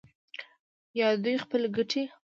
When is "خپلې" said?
1.43-1.67